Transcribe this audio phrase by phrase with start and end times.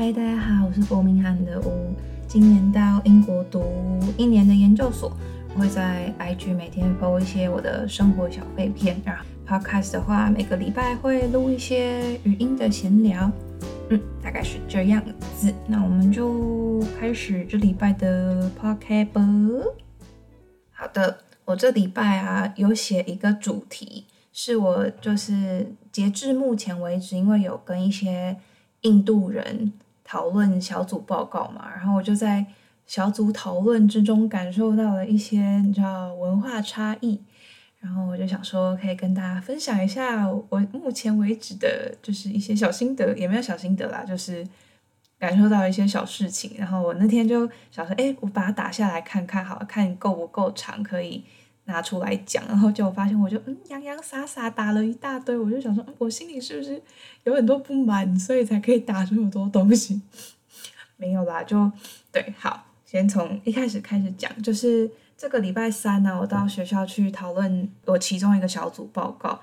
[0.00, 1.92] 嗨，大家好，我是伯明翰的吴。
[2.28, 3.64] 今年到英国读
[4.16, 5.10] 一年的研究所，
[5.56, 9.02] 我会在 IG 每天播一些我的生活小废片。
[9.04, 13.28] 然后 Podcast 的话，每个礼拜会录一些语音的闲聊。
[13.88, 15.02] 嗯，大概是这样
[15.36, 15.52] 子。
[15.66, 19.28] 那我们就开始这礼拜的 Podcast 吧。
[20.70, 28.36] 好的，我这礼拜啊有写一个主题，是我就是截至目前为止，因为有跟一些
[28.82, 29.72] 印度人
[30.10, 32.46] 讨论小组报告嘛，然后我就在
[32.86, 37.20] 小组讨论之中感受到了一些你知道文化差异，
[37.78, 44.42] 然后我就想说可以跟大家分享一下我目前为止的就是一些小心得，也没有小心得啦，就是
[45.18, 51.22] 感受到一些小事情，然后我那天就想说，哎，我把它打下来看看，好看够不够长，可以。
[51.68, 56.82] 拿出来讲，然后就发现，我就嗯洋洋洒洒打了一大堆，我就想说，我心里是不是
[57.24, 60.00] 有很多不满，所以才可以打这么多东西？
[60.96, 61.70] 没有啦，就
[62.10, 69.38] 对，好，先从一开始开始讲，就是这个礼拜三呢，我到学校去讨论我其中一个小组报告。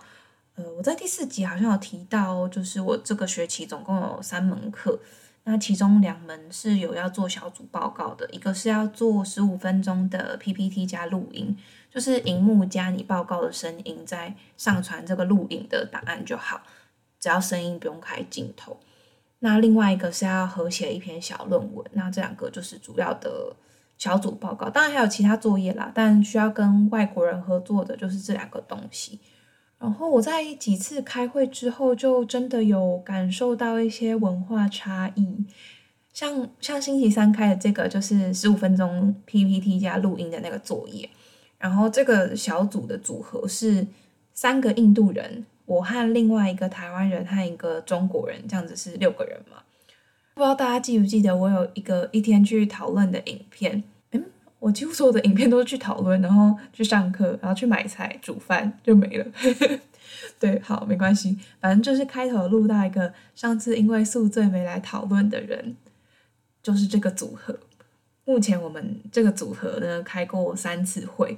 [0.56, 5.00] 呃，我在第四集好像有提到，就是我这个学期总共有三门课，
[5.44, 11.56] 那其中两门是有要做小组报告的，一个是要做十五分钟的 PPT 加录音。
[11.96, 16.62] 就是荧幕加你报告的声音，再上传这个录影的档案就好，
[17.22, 18.78] 只要声音不用开镜头。
[19.40, 23.56] 那另外一个是要合写一篇小论文，那这两个就是主要的
[23.98, 24.70] 小组报告。
[24.70, 29.22] 当然还有其他作业啦，但需要跟外国人合作的就是这两个东西。
[29.80, 35.46] 然后我在几次开会之后，就真的有感受到一些文化差异。
[36.12, 41.10] 像像星期三开的这个，就是十五分钟 PPT 加录音的那个作业。
[41.58, 43.86] 然后这个小组的组合是
[44.33, 49.58] 三个印度人，我和另外一个台湾人和一个中国人，这样子是六个人嘛？
[50.36, 53.83] 不知道大家记不记得我有一个一天去讨论的影片？
[54.11, 54.23] 嗯，
[54.60, 59.26] 我几乎所有的影片都是去讨论，然后去上课，然后去买菜、煮饭就没了。
[60.37, 65.77] 对，好，没关系，反正就是开头录到一个上次因为宿醉没来讨论的人，
[66.61, 67.58] 就是这个组合。
[68.25, 71.37] 目前我们这个组合呢开过三次会，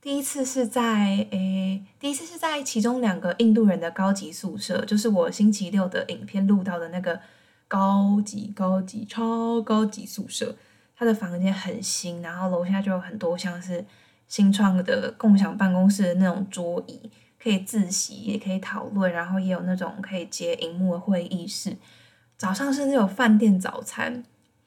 [0.00, 7.20] 第一次是在诶，第一次是在其中两个印度人的高级宿舍，就是我星期六的影片录到的那个
[7.66, 10.54] 高级高级超高级宿舍，
[10.96, 13.84] 他的房间很新，然后楼下就有很多像是
[14.28, 17.10] 新创的共享办公室的那种桌椅，
[17.42, 21.76] 可以自习也可以讨论，然后也有那种可以接荧幕的会议室，
[22.36, 24.22] 早上甚至有饭店早餐。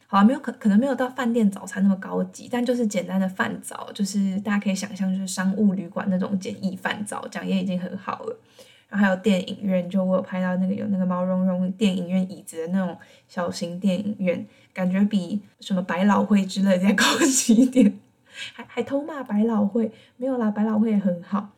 [0.07, 8.39] 好，没有可可能没有到饭店早餐那么高级，但就是简单的饭早，就是大家可以想象，就是商务旅馆那种简易饭早，这样也已经很好了。
[8.87, 12.95] 然后还有电影院，就我有拍到那个有那个毛茸茸电影院椅子的那种
[13.27, 17.99] 小型电影院，感觉比什么百老汇之类的 高级一点。
[18.53, 21.49] 还还偷骂百老汇，没有啦，百老汇也很好。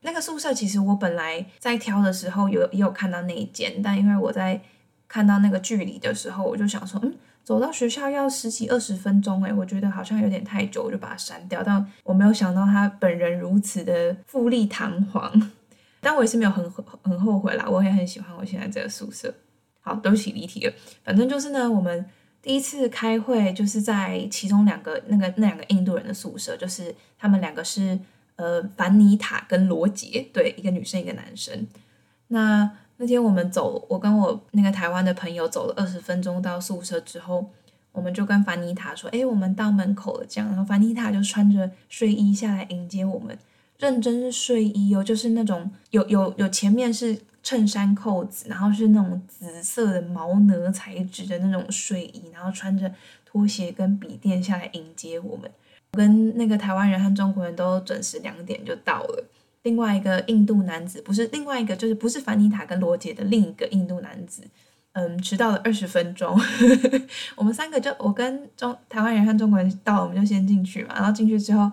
[0.00, 4.60] 那个宿舍其实我本来在挑的时候有也有看到那一间，但因为我在
[5.06, 7.14] 看到那个距离的时候，我就想说，嗯。
[7.44, 11.62] 走到学校要十几二十分钟，诶，我觉得好像有点太久，我就把它删掉。
[11.62, 15.50] 但我没有想到他本人如此的富丽堂皇，
[16.00, 16.70] 但我也是没有很
[17.02, 19.34] 很后悔啦，我也很喜欢我现在这个宿舍。
[19.80, 20.72] 好，对不起离题了。
[21.02, 22.06] 反正就是呢，我们
[22.40, 27.98] 第一次开会就是在其中两个那个那两个印度人的宿舍，就是他们两个是
[28.36, 31.66] 呃凡妮塔跟罗杰，对，一个女生一个男生。
[32.28, 32.70] 那
[33.02, 37.44] 那天我们走，我跟我那个台湾的朋友走了二十分钟到宿舍之后，
[37.90, 43.36] 我们就跟凡妮塔说：“哎，我们到门口了。”这样，然后凡妮塔就穿着睡衣下来迎接我们，
[43.80, 52.88] 认真是睡衣哦，就是那种有有有前面是衬衫扣子，然后是那种紫色的毛呢材质的那种睡衣，然后穿着
[53.24, 55.50] 拖鞋跟笔垫下来迎接我们。
[55.94, 59.24] 我跟那个台湾人和中国人都准时两点就到了。
[59.62, 64.42] 另外一个印度男子不是另外一个，就是不是凡妮塔跟罗杰的另一个印度男子，
[64.92, 66.36] 嗯，迟到了二十分钟。
[67.36, 70.94] 我们三个就我跟中台湾人和中国人到，我们就先进去嘛。
[70.94, 71.70] 然后进去之后，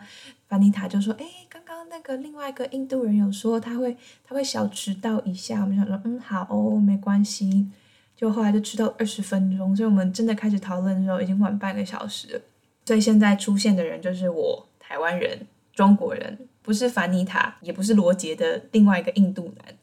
[0.47, 7.68] 凡妮塔就说：“哎，刚刚那个另外一个印度人有说他会他会小迟到一下。”我们想说：“嗯，好哦，没关系。”
[8.15, 12.42] 就后来就迟到二十分钟，所以我们真的开始讨论的时候已经晚半个小时了。
[12.85, 16.38] 所以现在出现的人就是我台湾人、中国人。
[16.61, 19.73] 不是凡妮塔，也不是罗杰的另外一个印度男，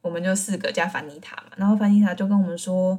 [0.00, 1.52] 我们就四个加凡妮塔嘛。
[1.56, 2.98] 然后凡妮塔就跟我们说，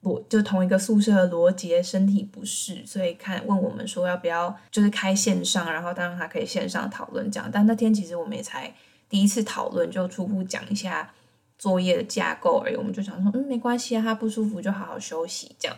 [0.00, 7.48] 罗就同一个宿舍的罗杰身体不适，所以看问我们说要不要就是开线上，然后当然他可以线上讨论这样。
[7.52, 8.74] 但那天其实我们也才
[9.08, 11.12] 第一次讨论，就初步讲一下
[11.56, 12.76] 作业的架构而已。
[12.76, 15.76] 我们就想说，嗯，没关系啊，他不舒服就好好休息这样。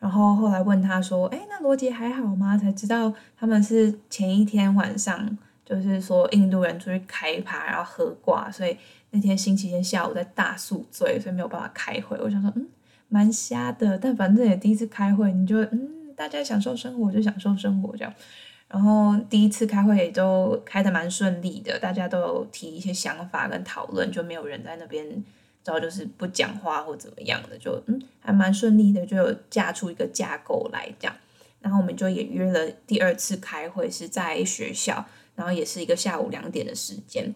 [0.00, 8.76] 然后后来问他说：“哎，那罗杰还好吗？”才知道他们是前一天晚上，就是说印度人出去开趴，然后喝挂，所以
[9.10, 12.18] 那天星期天下午在大宿醉，所以没有办法开会。
[12.20, 12.68] 我想说，嗯，
[13.08, 18.12] 蛮瞎的，但反正也第一次开会，你就嗯，大家享受生活就享受生活这样。
[18.68, 25.24] 然后第一次开会也都开的蛮顺利的，大家都有提一些想法跟讨论，就没有人在那边。
[25.62, 31.16] 之后就是不讲话或怎么样的，就嗯还蛮顺利的，就有架出一个架构来这样。
[31.62, 37.34] 然后我们就也约了第二次开会，是在学校，然后也是一个下午两点的时间。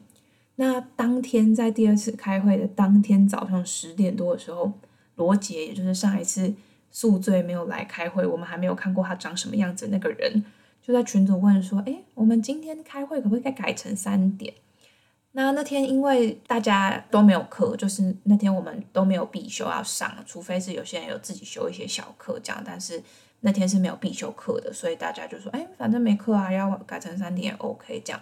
[0.56, 4.72] 那当天在第二次开会的当天早上十点多的时候，
[5.14, 6.52] 罗杰也就是上一次
[6.90, 10.44] 宿醉没有来开会，我们还没有看过他长什么样子那个人，
[10.82, 14.52] 就在群组问说：“哎，我们今天开会可不可以改成三点？”
[15.32, 23.00] 那那天因为大家都没有课，就是那天我们都没有必修要上，除非是有些人有自己修一些小课这样，但是
[23.40, 28.20] 那天是没有必修课的，所以大家就说，哎，反正没课啊，要改成三点 OK 这样。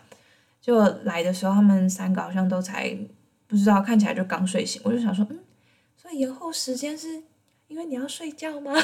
[0.61, 2.97] 就来的时候，他们三个好像都才
[3.47, 5.39] 不知道，看起来就刚睡醒，我就想说，嗯，
[5.97, 7.23] 所以延后时间是
[7.69, 8.75] 因为你要睡觉吗？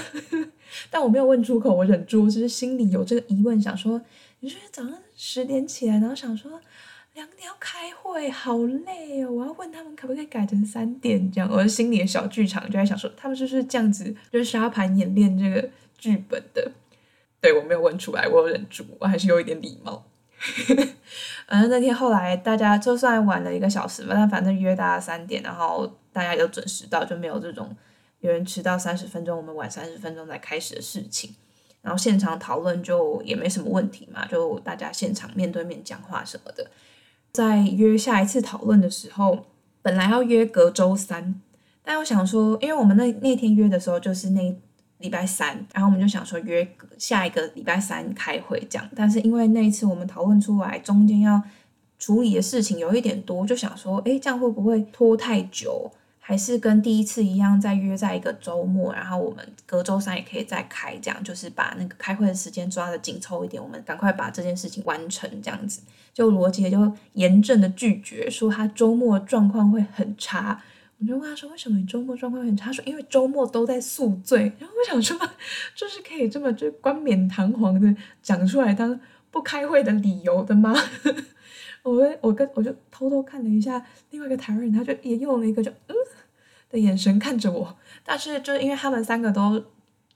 [0.90, 4.00] 但我没有问出口，我忍住，只是心里有这个疑问，想说，
[4.40, 6.61] 你是早上十点起来，然后想说。
[7.14, 9.31] 两点要开会，好累哦！
[9.31, 11.50] 我要问他们可不可以改成三点这样。
[11.52, 15.69] 我的心里的小剧场就在想说，他们是不是这样子，就是沙盘演练这个
[16.03, 16.73] 剧本的？
[17.41, 20.05] 对我没有问出来，我有忍住，我还是有一点礼貌。
[21.47, 27.77] 反正那天后来大家就算晚了一个小时吧，但反正约大家三点，然后大家也都准时到，就没有这种
[28.19, 31.33] 有人迟到三十分钟，我们晚三十分钟才开始的事情。
[31.83, 36.69] 然后现场讨论就也没什么问题嘛，就大家现场面对面讲话什么的。
[37.33, 39.47] 在约下一次讨论的时候，
[39.83, 41.41] 本来要约隔周三，
[41.85, 44.57] 但我想说，因为我们那那天约的时候就是那
[45.03, 46.67] 礼拜三，然后我们就想说约
[46.97, 48.89] 下一个礼拜三开会这样。
[48.97, 51.43] 但是因为那一次我们讨论出来中间要
[51.99, 55.93] 处理的事情有一点多，就想说，哎，这样会不会拖太久？
[56.25, 65.81] 还是跟第一次一样，再约在一个周末，然后我们隔周三也可以再开，这样就是把那个开会的时间抓的紧凑一点，我们赶快把这件事情完成，这样子。
[66.15, 70.63] 就罗杰就严正的拒绝，说他周末状况会很差。
[71.03, 75.19] 我就问他说：“为什么你周末状况很差？”他说：“因为周末都在宿醉。”然后我想说，
[75.75, 78.99] 就是可以这么就冠冕堂皇的讲出来当
[79.33, 80.73] 不开会的理由的吗？
[81.83, 85.97] 我我跟我就偷偷看了一下另外一个台湾人，他就也用了一个就嗯
[86.71, 87.77] 的眼神看着我。
[88.05, 89.61] 但是就因为他们三个都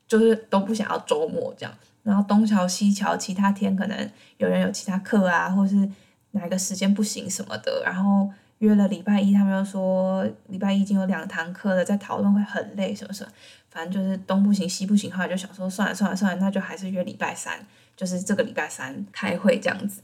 [0.07, 1.75] 就是都不想要周末这样。
[2.05, 5.91] 然后东桥西桥，其他天可能有人有其他课啊，或是
[6.31, 7.83] 哪个时间不行什么的。
[7.85, 13.31] 然后约了礼拜一，他们又说礼拜一已经有两堂课了，在讨论会很累什么什么。
[13.71, 17.59] 反正就是东不行西不行，后来就想说算了算了算了，那就还是约礼拜三，
[17.95, 20.01] 就是这个礼拜三开会这样子。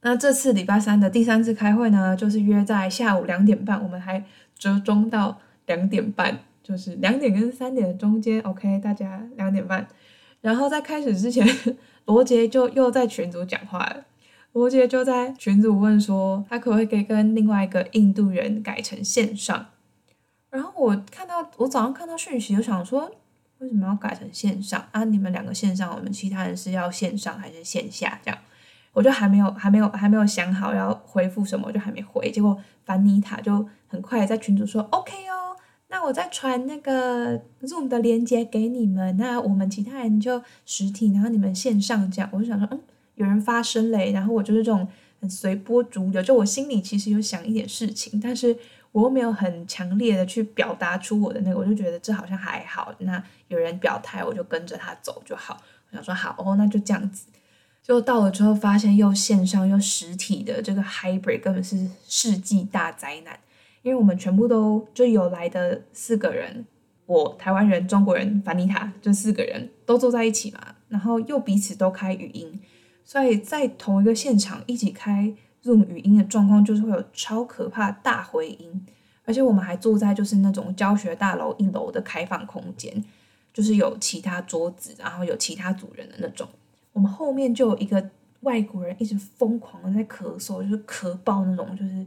[0.00, 4.24] 那这次礼拜三的第三次开会呢，就是约在下午两点半，我们还
[4.58, 8.40] 折中到两点半，就是两点跟三点的中间。
[8.40, 9.86] OK，大家两点半。
[10.40, 11.46] 然后在开始之前，
[12.06, 14.04] 罗杰就又在群组讲话了。
[14.56, 19.66] 罗杰就在群组问说，他可不可以跟另外一个印度人改成线上？
[20.48, 23.12] 然后我看到，我早上看到讯息，就想说，
[23.58, 25.04] 为什么要改成线上啊？
[25.04, 28.18] 你们两个线上，我们其他人是要线上还是线下？
[28.24, 28.38] 这样，
[28.94, 32.30] 我就还没有、还没有、还没有想好要回复什么，我就还没回。
[32.30, 35.54] 结果凡妮塔就很快在群组说，OK 哦。
[35.88, 42.30] 那我再传那个 Zoom 的链接给你们，那我们其他人就实体，然后你们线上这样。
[42.32, 42.80] 我就想说，嗯，
[43.16, 44.86] 有人发声嘞，然后我就是这种
[45.20, 48.56] 很随波逐流，就我心里其实有想一点事情，但是
[48.92, 52.94] 我又没有很强烈的去表达出我的那个，我就觉得这好像还好。
[53.00, 55.60] 那有人表态，我就跟着他走就好。
[55.90, 57.26] 我想说好哦，那就这样子。
[57.82, 63.38] 就到了之后，发现又线上又实体的这个 hybrid 根本是世纪大灾难。
[63.82, 66.66] 因为我们全部都就有来的四个人，
[67.06, 72.60] 我台湾人、中国人、凡妮塔这四个人都坐在一起嘛，然后又彼此都开语音，
[73.06, 75.32] 所以在同一个现场一起开
[75.64, 78.84] Zoom 语音的状况，就是会有超可怕大回音，
[79.24, 83.02] 而且我们还坐在就是那种教学大楼一楼的开放空间，
[83.54, 86.46] 就是有其他桌子，然后有其他组人的那种，
[86.92, 88.10] 我们后面就有一个
[88.40, 92.04] 外国人一直疯狂的在咳嗽，就是咳爆那种，就是。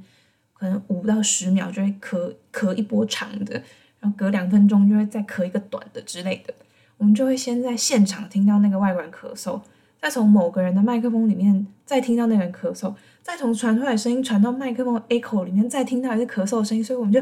[0.52, 3.54] 可能五到十秒就会咳咳一波长的，
[4.02, 6.54] 然后隔两分钟就会再咳一个短的之类的。
[6.98, 9.62] 我们就会先在现场听到那个外国人咳嗽，
[10.02, 17.22] 再从某个人的麦克风里面再听到那个人咳嗽，再从传出来的声音传到麦克风 echo 里面再听到一个咳嗽的声音，所以我们就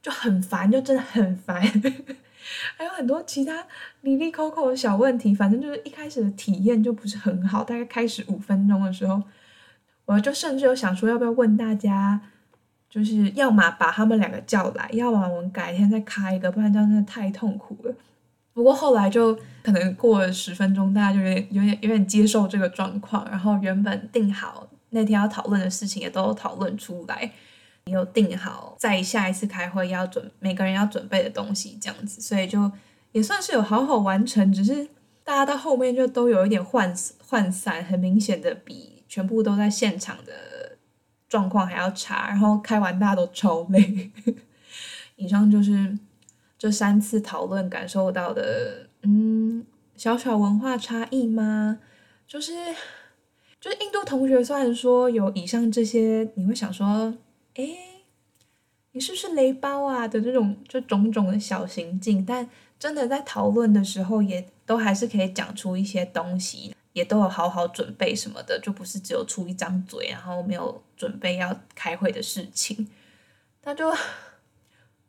[0.00, 1.62] 就很烦，就真的很烦。
[2.76, 3.66] 还有很多其他
[4.02, 7.64] 离离扣扣的小问题，反正就是一开始的体验就不是很好。
[7.64, 9.22] 大概开始五分钟的时候，
[10.04, 12.20] 我就甚至有想说要不要问大家，
[12.90, 17.94] 就是要么把他们两个叫来，要么我们改天再开一个，不然这样真的太痛苦了。
[18.54, 27.30] 不过后来就可能过了十分钟，大家就有点有点有点接受这个状况，然后原本定好那天要讨论的事情也都讨论出来。
[27.86, 32.72] 也有定好在下一次开会要准每个人要准备的东西，这样子，所以就
[33.12, 34.50] 也算是有好好完成。
[34.50, 34.88] 只是
[35.22, 36.96] 大家到后面就都有一点涣
[37.28, 40.78] 涣散，很明显的比全部都在现场的
[41.28, 42.28] 状况还要差。
[42.28, 44.10] 然后开完大家都超累。
[45.16, 45.98] 以上就是
[46.64, 49.66] 这三次讨论感受到的，嗯，
[49.96, 51.78] 小小文化差异吗？
[52.26, 52.52] 就是
[53.60, 57.14] 就是印度同学虽然说有以上这些，你会想说。
[57.56, 57.68] 哎，
[58.92, 72.88] 你是不是雷包啊的这种就种种的小行径，但真的在讨论的时候，也都还是可以讲出一些东西，也都有好好准备什么的，就不是只有出一张嘴，然后没有准备要开会的事情。
[73.60, 73.92] 他就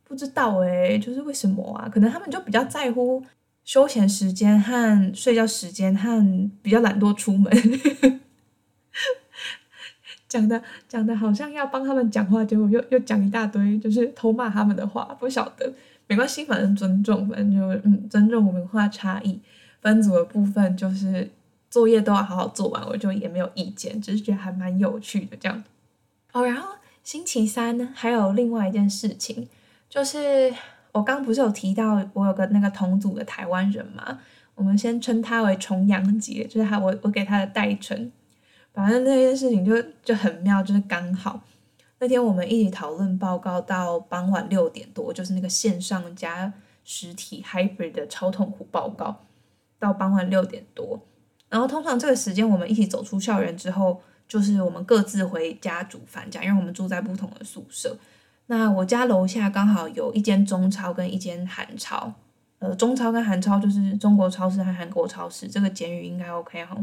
[0.08, 1.90] 不知道哎，就是为什么啊？
[1.90, 3.24] 可能他们就比较在乎
[3.64, 7.52] 休闲时间和睡觉时间，和比较懒惰出门。
[10.28, 15.74] 讲的讲的好像要帮他们讲话，结果又又讲一大堆，就是偷骂他们的话，不晓得，
[16.08, 19.40] 没关系，反正尊重，反正就嗯，尊重文化差异。
[19.82, 21.30] 分组的部分就是
[21.70, 25.64] 作业都要好好做完，我就也没有意见，只是觉得还蛮有趣的这样。
[26.34, 26.70] 哦，然后
[27.04, 29.48] 星期三呢，还有另外一件事情，
[29.96, 30.54] 就是
[30.92, 34.20] 我刚不是有提到我有个那个同组的台湾人嘛，
[34.54, 38.12] 我们先称他为重阳节，就是他我我给他的代称。
[38.74, 41.42] 反正那件事情就就很妙，就是刚好
[42.00, 46.52] 那天我们一起讨论报告到傍晚六点多，就是那个线上加
[46.84, 49.24] 实体 hybrid 的超痛苦报告
[49.80, 51.00] 到傍晚六点多。
[51.48, 57.98] 然后通常这个时间我们一起走出校园之后，就是我们各自回家煮饭，这样，因为我们住在不同的宿舍。
[58.48, 62.14] 那我家楼下刚好有一间中超跟一间韩超。
[62.60, 66.78] 呃，中超跟韩超就是中国超市和韩国超市，这个简语应该 OK 哈，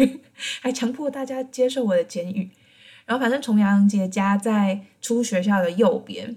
[0.62, 2.50] 还强迫大家接受我的简语。
[3.04, 6.36] 然后反正重阳节家在出学校的右边，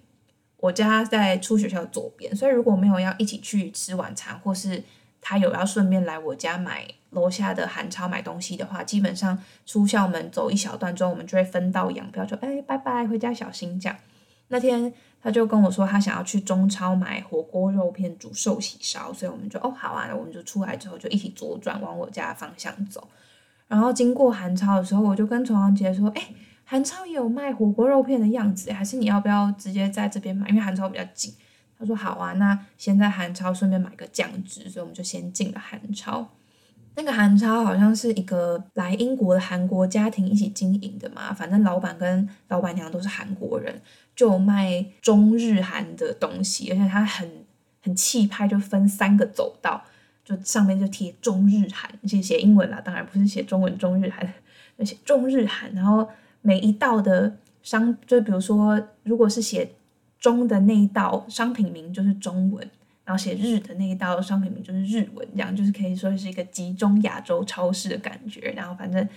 [0.58, 4.84] 我家在出学校左边，所以如果没有要一起去吃晚餐，或是
[5.22, 13.98] 他有要顺便来我家买楼下的韩超买东西的话，基本上出校门走一小段之后，我们就会分道扬镳，说哎拜拜，回家小心这样。
[14.52, 14.94] 那天。
[15.24, 23.08] 他就跟我说，他想要去中超买火锅肉片煮寿喜烧，所以我们就哦好啊，我们就出来之后就一起左转往我家的方向走。
[23.68, 26.30] 然后经过韩超的时候，我就跟崇阳姐说：“哎，
[26.66, 30.50] 韩超也有卖火锅肉片的样子，还是你要不要直接在这边买？
[30.50, 31.32] 因为韩超比较近。”
[31.78, 36.28] 他说：“好啊，那先在韩超顺便买个酱汁。”所以我们就先进了韩超。
[36.96, 43.82] 那个韩超好像是一个来英国的韩国家庭一起经营的嘛，反正老板跟老板娘都是韩国人。
[44.14, 47.28] 就卖中日韩的东西，而且它很
[47.82, 49.82] 很气派，就分三个走道，
[50.24, 55.74] 就上面就贴中日韩，写写英文啦，当然不是写中文中日韩，写中日韩。
[55.74, 56.08] 然后
[56.42, 59.72] 每一道的商，就比如说，如果是写
[60.20, 62.70] 中的那一道商品名就是中文，
[63.06, 68.54] 然后写日的那一道商品名就是日文，这样就是可以说是一个集中亚洲超市的感觉。
[68.56, 69.08] 然后反正，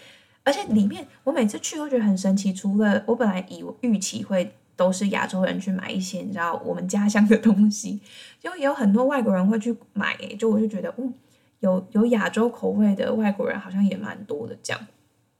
[0.42, 4.52] 而且里面我每次去都觉得很神奇，除了我本来以预期会。
[4.76, 8.00] 都是亚洲人去买一些你知道我们家乡的东西，
[8.40, 11.14] 就也有很多外国人会去买，就我就觉得，嗯，
[11.60, 14.86] 有有亚洲口味的外国人好像也蛮多的，这样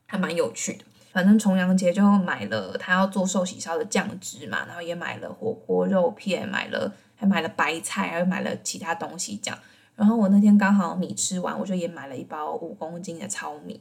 [0.07, 0.85] 还蛮有趣的。
[1.11, 9.59] 反正重阳节就买了他要做寿喜烧的酱汁嘛，然后也买了火锅肉片，买了还买了白菜，还买了其他东西这样。
[9.97, 13.81] 然后我那天刚好米吃完，我就也买了一包五公斤的糙米，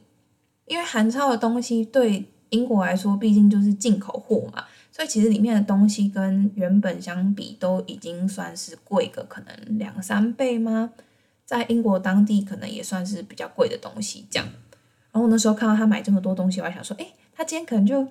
[0.66, 4.64] 因为韩超的东西对英国来说毕竟就是进口货嘛。
[4.92, 10.90] 所以其实里面的东西跟原本相比都已经算是贵个可能两三倍吗？
[11.44, 14.48] 在英国当地可能也算是比较贵的东西这样。
[15.10, 18.06] 然后我那时候看到他买这么多东西，我还想说，哎，他今天可能就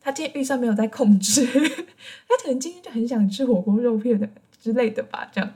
[0.00, 1.44] 他今天预算没有在控制，
[2.28, 4.28] 他可能今天就很想吃火锅肉片的
[4.60, 5.28] 之类的吧。
[5.32, 5.50] 这样，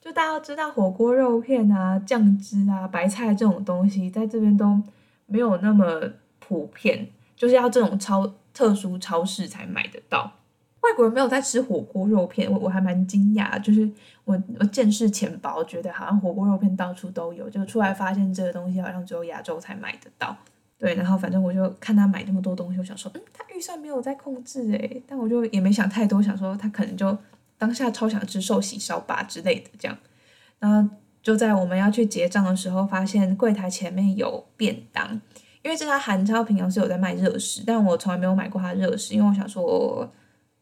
[0.00, 4.80] 就大家知道火锅肉片啊、酱汁啊、白菜这种东西在这边都
[5.26, 6.02] 没有那么
[6.38, 8.32] 普遍，就是要这种超。
[8.54, 10.30] 特殊超市才买得到，
[10.82, 13.90] 外国人没有在吃火锅肉片，我我还蛮惊讶，就是
[14.26, 20.36] 我我见识浅薄，觉得好像火锅肉片到处都有，就出来发现这个东西好像只有亚洲才买得到。
[20.76, 27.16] 对，然后反正我就看他买那么多东西，我想说，嗯，他预算没有在控制诶，但我就也没想太多，想说他可能就
[27.62, 29.96] 当下超想吃寿喜烧吧之类的这样。
[30.58, 35.20] 然后就在我们要去结账的时候，发现柜台前面有便当。
[35.62, 40.12] 因为这家韩超平常是有在卖热食，但我从来没有买过它热食，因为我想说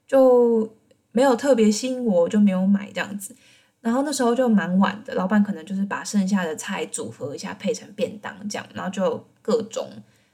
[0.07, 0.71] 就
[1.13, 3.35] 没有特别吸引我，就没有买这样子。
[3.81, 9.91] 然后那时候就蛮晚的，老板可能就是把剩下的菜组合一下配成便当这样，然后就各种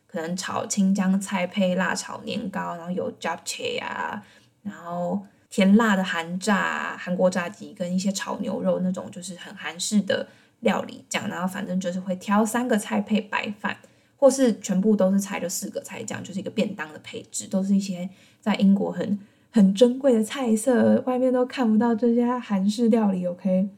[0.09, 4.21] 可能炒青江菜配辣炒年糕，然后有 j a p c h e 啊，
[4.63, 10.27] 然后甜辣的韩炸韩国炸鸡跟一些炒牛肉那种就是很韩式的
[10.61, 13.77] 料理这样，然后反正就是会挑三个菜配白饭。
[14.19, 18.09] 或是全部都是菜，就四个菜这样，就是一个便当的配置，都是一些
[18.41, 19.19] 在英国很
[19.51, 23.27] 很珍贵的菜色，外面都看不到这些韩式料理。
[23.27, 23.69] OK，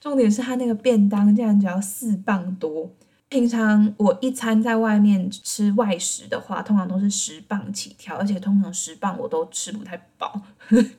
[0.00, 2.90] 重点是它那个便当竟然只要四磅多，
[3.28, 10.40] 平常我一餐在外面吃外食的话，通常都是十磅起跳，而且通常十磅我都吃不太饱。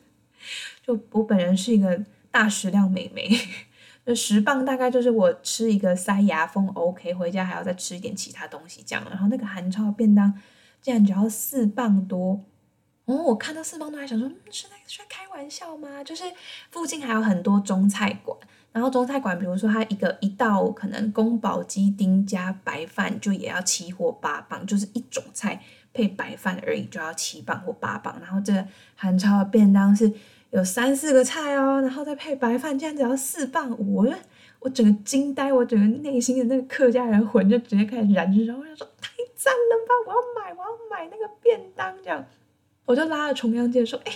[0.86, 3.28] 就我本人是一个大食量美眉。
[4.14, 9.04] 十磅大概就是我吃一个塞牙缝 OK，回家还要再吃一点其他东西这样。
[9.08, 10.32] 然后那个韩超便当
[10.80, 12.40] 竟然只要四磅多，
[13.04, 16.02] 哦，我看到四磅多还想说，是在是在开玩笑吗？
[16.02, 16.24] 就是
[16.70, 18.36] 附近还有很多中菜馆，
[18.72, 25.60] 然后中菜馆比如说它一个一道可能宫保鸡丁加白饭就也要七或八磅，就是一种菜
[25.92, 28.16] 配白饭而已就要七磅或八磅。
[28.20, 30.12] 然后这个韩超的便当是。
[30.50, 34.14] 有三四个菜哦，然后再配白饭，这样只要四磅五，我
[34.58, 42.26] 我整个惊呆，我整个内心的那个客家人魂就直接开始燃烧，我想说太赞了吧，我要买，我要买那个便当，这样
[42.84, 44.12] 我就拉着重阳姐说，哎，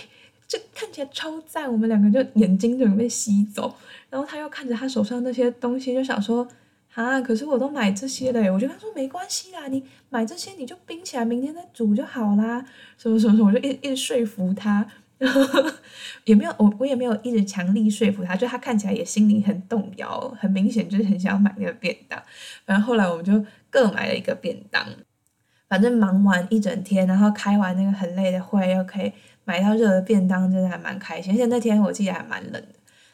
[0.47, 3.75] 这看起来超赞，我们两个就眼睛就被吸走，
[4.09, 6.47] 然后他又看着他手上那些东西，就想说，
[6.93, 12.65] 啊，可是我都买这些了，我就跟他说没关系啦，你买这些你就冰起来，明天再煮就好啦，
[12.97, 14.85] 什么什么什么，我就一一直说服他。
[16.25, 22.21] 也没有，我我也没有一直强力说服他，就他看起来也心里很动摇，很明显就是很想要买那个便当。
[22.65, 24.85] 然后后来我们就各买了一个便当，
[25.69, 29.13] 反正忙完一整天，然后开完那个很累的会，又可以
[29.45, 31.33] 买到热的便当，真的还蛮开心。
[31.33, 32.67] 而且那天我记得还蛮冷的。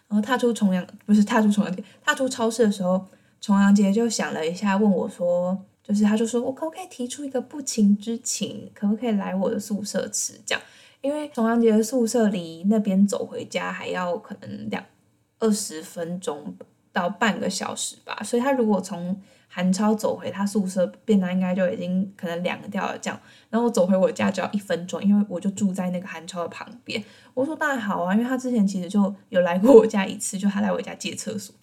[0.08, 3.06] 然后踏出重阳，不是踏出重阳节，踏出超市的时候，
[3.40, 10.62] 重阳节就想了一下，问我说，就是他就说我可不可以提出一个不情之请，可不可以来我的宿舍吃这样？
[11.02, 14.84] 因为重阳节的宿舍离那边走回家还要可能两
[15.40, 16.56] 二十分钟
[16.92, 23.20] 到半个小时吧，所以他如果从韩超走回他宿舍，便当应该就已经可能凉掉了这样。
[23.50, 27.04] 然后走回我家只要一分钟，因为我就住在那个韩超的旁边。
[27.34, 31.56] 我说当然好啊，因为他之前其实就有来过我家一次，就他来我家借厕所，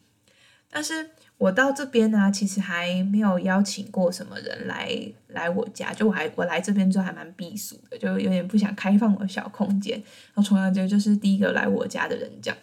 [0.70, 1.10] 但是。
[1.38, 4.90] 我到这边呢，其实还没有邀请过什么人来
[5.28, 9.94] 来我家，就我还我来这边就还蛮避暑的，就有点不想开放我的小空间。
[9.94, 12.58] 然后重阳节就是第一个来我家的人，这样。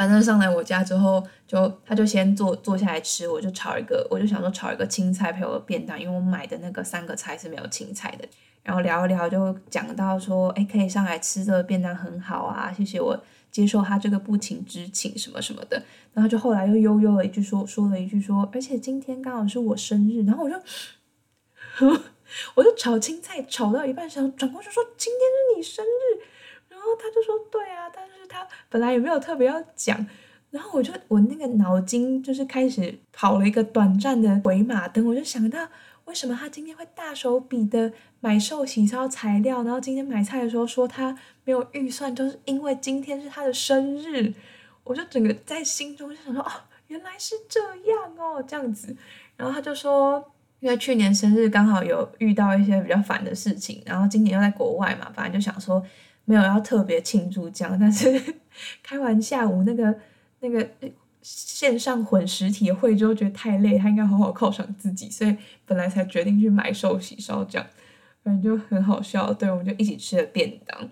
[0.00, 8.26] 反正上来我家之后，就他就先坐坐下来吃，我就炒一个，我就想说炒一个青菜配我的便当，因为我买的那个三个菜是没有青菜的。
[8.62, 13.22] 然后聊一聊，就讲到说，哎，可以上来吃这个便当很好啊，谢谢我。
[13.50, 15.82] 接受他这个不情之请什么什么的，
[16.14, 20.56] 然后就后来又悠悠了一句说说了一句说，而且今天刚好是我生日，然后我就
[22.54, 26.22] 我就炒青菜炒到一半，想转过去说今天是你生日，
[26.80, 30.06] 然后他就说对啊，但是他本来也没有特别要讲，
[30.50, 35.68] 然后我就我那个脑筋就是开始跑了一个短暂的回马灯，我就想到。
[36.06, 39.62] 为什么他今天会大手笔的买寿喜烧材料？
[39.62, 44.34] 然后今天买菜的时候说他没有预算，就是因为今天是他的生日。
[44.82, 46.50] 我就整个在心中就想说，哦，
[46.88, 48.96] 原来是这样哦，这样子。
[49.36, 55.80] 然后他就说，因为去年生日刚好有遇到一些比较烦的事情，然后今年又在国外嘛，反正就想说
[56.30, 57.76] 没有要特别庆祝这样。
[57.78, 58.08] 但是
[58.82, 59.94] 开完下午那个
[60.40, 60.70] 那个。
[61.22, 67.66] 线上混实体会之后觉得太累，他应该好好犒赏自己，所以本来才决定去买寿喜烧这样，
[68.24, 69.30] 反正就很好笑。
[69.34, 70.88] 对，我们就一起吃了便当，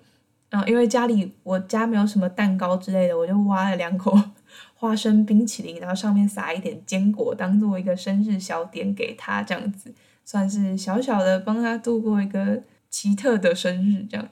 [0.51, 4.15] 然后因为家里我家没有什么蛋糕之类的，我就挖了两口
[4.77, 9.95] 花生冰淇淋，然后上面撒一点坚果，当做一个生日小点给他，这样子
[10.27, 14.05] 算是小小的帮他度过一个奇特的生日。
[14.05, 14.29] 这样，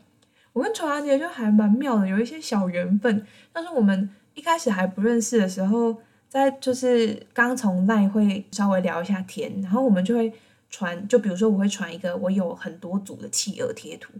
[0.57, 4.09] 我跟重阳节就还蛮妙的，有一些小缘分，但是我们。
[4.37, 5.97] 一开始还不认识的时候，
[6.29, 10.31] 在就是刚从赖会稍微聊一下天，然后我们就会
[10.69, 14.13] 传，就比如说我会传一个我有很多组的企鹅贴图，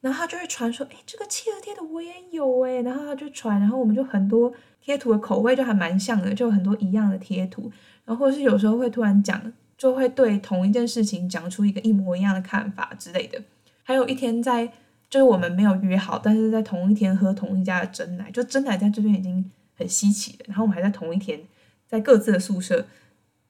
[0.00, 7.70] 然后他就会传说，哎，这个企鹅贴图我也有哎，然后他就传，然后我们就很多贴图的口味就还蛮像的，就很多一样的贴图，
[8.04, 9.40] 然后或者是有时候会突然讲，
[9.78, 13.40] 就会对同一件事情讲出一个一模一样的看法之类的，
[13.84, 14.72] 还有一天在。
[15.10, 20.46] 就是我们没有约好，但是在同一天喝同一家的真奶，就真奶在这边已经很稀奇了。
[20.48, 21.40] 然后我们还在同一天
[21.86, 22.86] 在各自的宿舍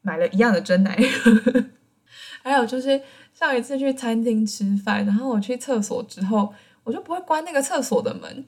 [0.03, 0.99] 买了一样的真奶。
[2.43, 3.01] 还有就是
[3.33, 8.45] 上一次去餐厅吃饭，然后我去厕所之后，我就不会关那个厕所的门，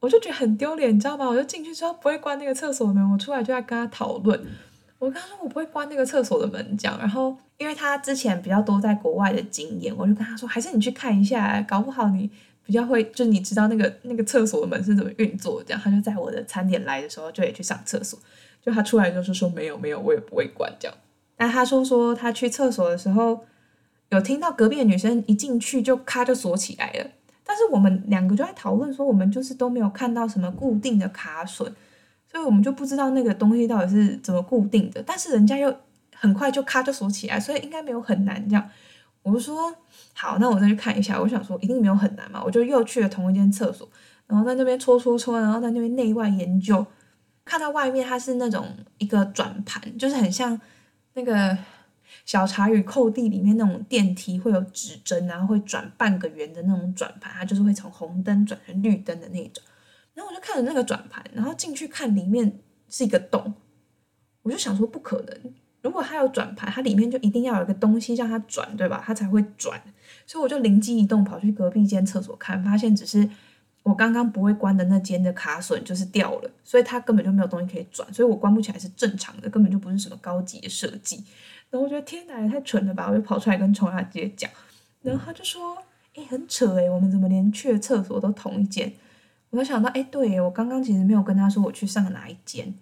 [0.00, 1.26] 我就觉得很丢脸，你知道吗？
[1.26, 4.44] 我就进去之后不会关那个厕所门，我出来就在跟他讨论。
[4.98, 6.98] 我跟他说我不会关那个厕所的门，这样。
[6.98, 12.30] 然后因为他之前比较多在国外的经验，我就跟他说，还是你去看一下，搞不好你
[12.64, 15.62] 比较会，就你知道那个那个厕所的门是怎么运作。
[15.62, 18.18] 这样，他就在我的餐点来的时候就也去上厕所，
[18.64, 20.96] 就他出来就是说没有没有，我也不会关这样。
[21.36, 23.44] 但他说说他去厕所的时候，
[24.08, 27.10] 有听到隔壁的女生一进去就咔就锁起来了。
[27.44, 31.70] 但是我们两个就在讨论说，我们就是都没有看到什么固定的卡榫。
[32.36, 35.74] 所以我们就不知道那个东西到底是怎么固定的，但是人家又
[36.14, 38.70] 很快就咔就锁起来，所以应该没有很难这样。
[39.22, 39.74] 我就说
[40.12, 41.18] 好，那我再去看一下。
[41.18, 43.88] 我想说一定没有很难嘛，我就又去了同一间厕所，
[44.26, 46.84] 然后在那边搓搓搓，然后在那边内外研究，
[47.42, 48.68] 看到外面它是那种
[48.98, 50.60] 一个转盘，就是很像
[51.14, 51.56] 那个
[52.26, 59.64] 小茶与扣地里面那种电梯会有指针，然后会转半个圆的那种转盘，它就是会从红灯转成绿灯的那种。
[60.16, 63.52] 然后我就看着那个转盘，然后进去看里面是一个洞，
[64.42, 69.02] 我就想说不可能，如果它有转盘，它里面就一定要有一个东西让它转，对吧？
[69.06, 69.78] 它才会转。
[70.26, 73.28] 所以我就灵机一动，跑去隔壁间厕所看，发现只是
[73.82, 81.22] 我刚刚不会关的那间的卡榫就是掉了，所以它根本就没有东西可以转，所以我关不起来是正常的，根本就不是什么高级的设计。
[81.68, 83.08] 然后我觉得天哪，也太蠢了吧！
[83.10, 84.50] 我就跑出来跟冲雅姐讲，
[85.02, 85.76] 然后他就说
[86.14, 88.90] ：“哎，很扯哎，我们怎么连去的厕所都同一间？”
[89.56, 92.74] 我想到，哎，对我刚刚其实没有跟他说我去上哪一间，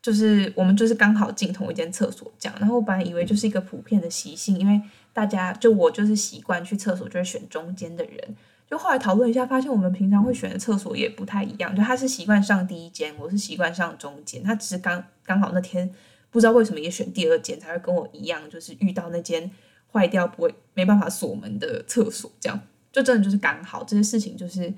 [0.00, 2.56] 就是我们就是刚好进同一间厕所这样。
[2.60, 4.80] 然后我本来以为就是一个普遍的习性，因为
[5.12, 8.36] 大家就我就是习惯去厕所就会选中间的人。
[8.68, 11.74] 就后来讨论一下，发现我们平常会选的厕所也不太一样。
[11.76, 14.42] 就他是习惯上第一间，我是习惯上中间。
[14.42, 15.90] 他只是刚刚好那天
[16.30, 19.50] 不知道为什么也选第二间，才会跟我一样，就是遇到那间
[19.92, 24.72] 坏掉不会没办法锁门的厕所，这样就真的就是刚好这些事情就是。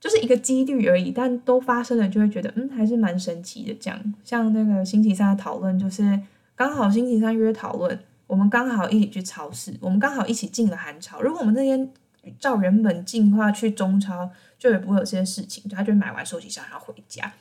[0.00, 3.74] 就是一个几率而已，但都发生了，就会觉得嗯，还是蛮神奇的。
[3.80, 6.20] 这样，像那个星期三的讨论，就是
[6.54, 11.20] 刚好星期三约讨论，我们刚好一起去超市，我们刚好一起进了韩超。
[11.20, 11.90] 如果我们那天
[12.38, 15.68] 照原本进的话，去中超就也不会有这些事情。
[15.68, 17.32] 他就买完收起箱然后回家，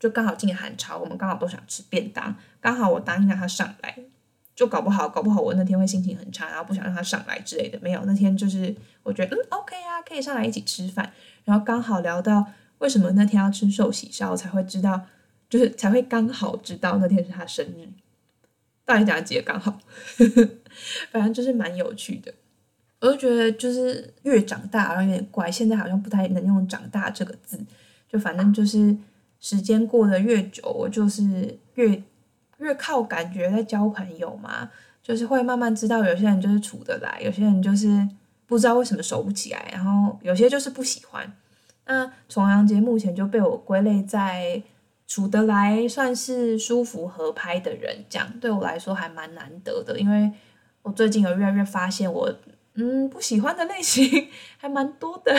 [0.00, 3.94] 就刚好进了韩超，我们刚好都想吃便当，刚好我答应让他上来，
[4.54, 7.78] 就搞不好，搞不好我那天会心情很差，然后不想让他上来之类的。
[7.82, 11.12] 没有，那天就是我觉得嗯，OK 啊，可以上来一起吃饭。
[11.48, 12.44] 然后刚好聊到
[12.76, 15.00] 为什么那天要吃寿喜烧，才会知道，
[15.48, 17.88] 就是才会刚好知道那天是他生日。
[18.84, 19.80] 到底哪节刚好？
[21.10, 22.34] 反正就是蛮有趣的。
[23.00, 25.50] 我就觉得就是越长大，然后有点怪。
[25.50, 27.58] 现在好像不太能用“长大”这个字，
[28.06, 28.94] 就反正就是
[29.40, 32.02] 时间过得越久，我就是越
[32.58, 34.70] 越靠感觉在交朋友嘛。
[35.02, 38.06] 就是会慢慢知道，有些人就是处得来，有些人就是。
[38.48, 41.30] 不知道为什么熟不起来，然后有些就是不喜欢。
[41.84, 44.62] 那重阳节目前就被我归类在
[45.06, 50.00] 处得来、算是舒服合拍的人，这样对我来说还蛮难得的。
[50.00, 50.32] 因为
[50.80, 52.34] 我最近有越来越发现，我
[52.74, 55.34] 嗯不喜欢的类型 还蛮多的。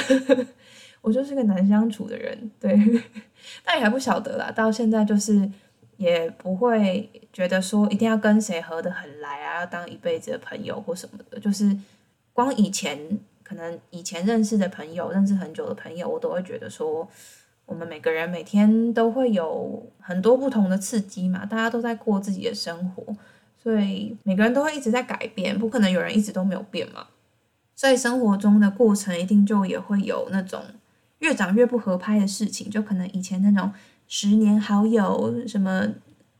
[1.02, 2.78] 我就是个难相处的人，对，
[3.66, 4.52] 但也还不晓得啦。
[4.52, 5.50] 到现在就是
[5.98, 11.76] 也不会觉得说一定要跟谁合得很来啊，要当一辈子的朋友或什么的，就是。
[12.40, 12.98] 光以前
[13.44, 17.06] 可能以前认识的朋友，认识很久的朋友，我都会觉得说，
[17.66, 23.04] 我们每个人每天都会有很多不同的刺激嘛，大家都在过自己的生活，
[23.62, 27.08] 所以每个人都会一直在改变，不可能有人一直都没有变嘛。
[27.76, 30.64] 所以生活中的过程一定就也会有那种
[31.18, 33.70] 越长越不合拍的事情，就可能以前那种
[34.08, 35.90] 十年好友，什么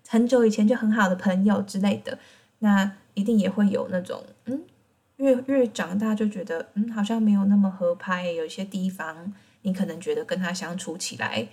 [0.08, 2.18] 很久以前就很好的朋友之类的，
[2.60, 4.62] 那一定也会有那种嗯。
[5.20, 8.32] 越越长大就觉得，嗯，好像没有那么合拍。
[8.32, 11.48] 有一些地方，你可能觉得跟他相处起来，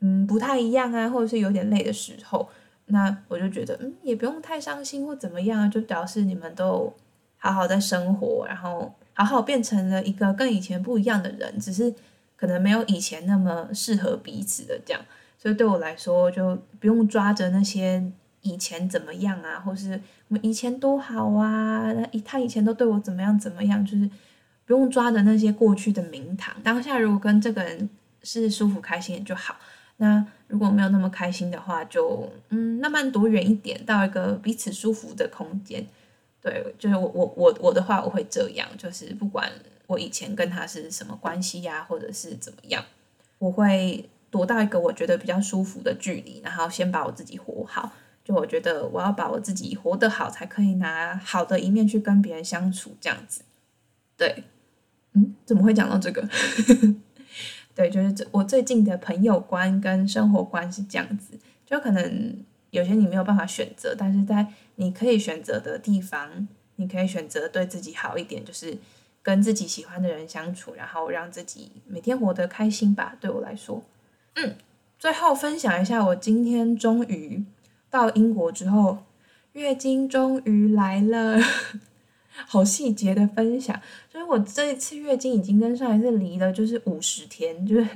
[0.00, 2.48] 嗯，不太一样啊，或者是有点累的时候，
[2.86, 6.94] 那我就觉得，嗯，也不用太伤心或怎么样，就表示你们都
[7.38, 11.94] 好好在生活，然后好好变成了一个跟以前不一样的人，只是
[12.36, 15.02] 可能没有以前那么适合彼此的这样。
[15.38, 18.12] 所以对我来说，就不用抓着那些。
[18.42, 19.60] 以前怎么样啊？
[19.60, 21.92] 或是我们以前多好啊？
[21.92, 23.84] 那他以前都对我怎么样怎么样？
[23.84, 24.08] 就是
[24.66, 26.54] 不用抓着那些过去的名堂。
[26.62, 27.88] 当下如果跟这个人
[28.22, 29.56] 是舒服开心就好。
[30.00, 35.84] 那如果没有那么开心的话，就嗯慢慢躲远一点，到一个彼此舒服的空间。
[36.40, 39.50] 对，就是我我我我的话，我会这样，就是不管
[39.88, 42.84] 我以前跟他是什么关系呀，或者是怎么样，
[43.40, 47.90] 我会躲到一个我觉得比较舒服的距离，然后先把我自己活好。
[48.28, 53.40] 就我觉得我要把我自己活得好，才可以拿好的一面去跟别人相处，这样子。
[54.18, 54.44] 对，
[55.14, 56.28] 嗯，怎么会讲到这个？
[57.74, 68.76] 对，就是这我最近的朋友观跟生活观是这样子，就可能有些你没有办法选择，但是在你可以选择的地方，你可以选择对自己好一点，就是
[69.22, 73.16] 跟自己喜欢的人相处，然后让自己每天活得开心吧。
[73.18, 73.82] 对我来说，
[74.34, 74.56] 嗯，
[74.98, 77.42] 最后分享一下，我今天终于
[77.90, 78.98] 到英国之后，
[79.52, 81.38] 月经终于来了。
[82.46, 87.88] 好细节的分享，所以我这一次月经已经跟上一次离了，就是五十天，就是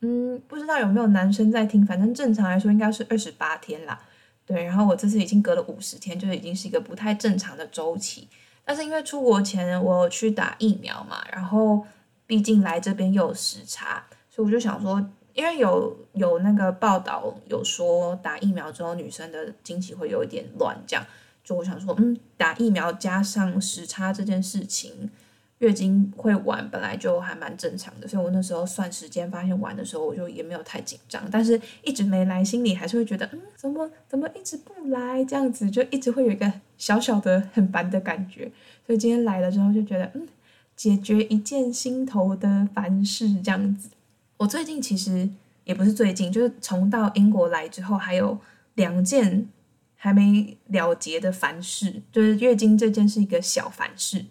[0.00, 4.00] 嗯，不知道有没有男生在听，反正正常来说应该是二十八天啦。
[4.46, 8.26] 对，然后我这次已经隔了五十天，就已经是一个不太正常的周期。
[8.64, 11.86] 但是因为出国前我去打疫苗嘛，然后
[12.26, 21.04] 毕竟来这边又有时差，所以我就想说，因为有有那个报道有说打疫苗之后女生的经期会有一点乱，这样。
[21.42, 25.10] 就我想说，嗯，打疫苗加上时差这件事情，
[25.58, 38.50] 月经会晚本来就还蛮正常的，所以我那时候算时间发现晚的时候，我就也没有太紧张，但是一直没来，心里还是会觉得，嗯，怎么怎么一直不来，这样子就一直会有一个小小的很烦的感觉，
[38.86, 40.26] 所以今天来了之后就觉得，嗯，
[40.74, 43.90] 解决一件心头的烦事这样子。
[44.36, 45.28] 我最近其实
[45.64, 48.38] 也不是最近，就是从到英国来之后，还有
[48.74, 49.48] 两件。
[49.96, 54.22] 还没了结的凡事，就是月经这件是一个小凡事，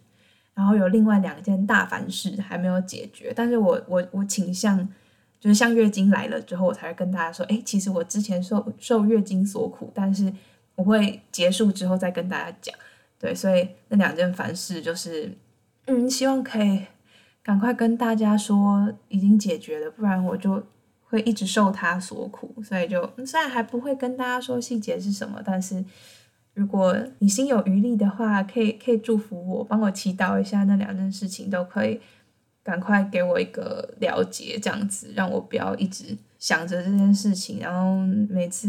[0.53, 3.33] 然后有另外两件大凡事还没有解决。
[3.35, 4.87] 但是我我我倾向
[5.39, 10.31] 就是像月经来了之后，我才会跟大家说，哎，其实我之前受受月经所苦，但是
[10.75, 12.75] 我会结束之后再跟大家讲。
[13.17, 15.35] 对，所以那两件凡事就是，
[15.87, 16.85] 嗯，希望可以
[17.43, 20.63] 赶快跟大家说已经解决了，不然我就。
[21.06, 25.86] 会一直受他所苦，所以就虽然还不会跟大家说细节是什么，但是
[26.56, 32.01] 如果你心有余力的话，可以可以祝福我，帮我祈祷一下，那两件事情都可以
[32.63, 37.95] 赶快给我一个了解，这样子让我不要一直想着这件事情，然后
[38.27, 38.67] 每次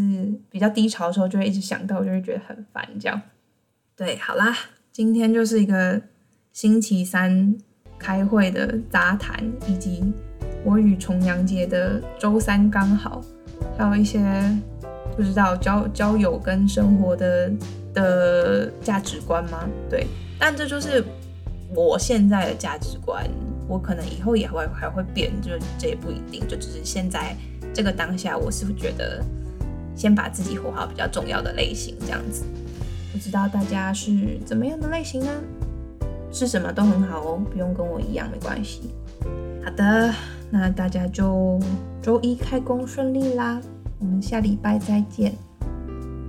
[0.51, 2.87] 比较低潮的时候就会一直想到，就会觉得很烦。
[3.01, 3.19] 这样
[3.97, 4.55] 对，好啦，
[4.93, 6.03] 今天就是一个
[6.53, 7.57] 星期三
[7.99, 10.03] 开会的杂谈，以及。
[10.67, 13.21] 我与重阳节的周三刚好，
[13.77, 14.19] 还有一些
[15.15, 17.53] 不知道交交友跟生活的
[17.93, 19.69] 的价值观吗？
[19.91, 20.07] 对，
[20.39, 21.05] 但这就是
[21.75, 23.29] 我现在的价值观，
[23.69, 27.37] 我可能以后也会还会变，就这也不一定，就只是现在
[27.75, 29.23] 这个当下，我是觉得
[29.95, 32.43] 先把自己活好比较重要的类型，这样子。
[33.13, 35.31] 不知道大家是怎么样的类型呢？
[36.35, 38.91] 是什么都很好哦，不用跟我一样没关系。
[39.65, 40.13] 好的。
[40.51, 41.59] 那大家就
[42.01, 43.61] 周一开工顺利啦！
[43.99, 45.35] 我们下礼拜再见，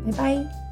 [0.03, 0.64] 拜拜。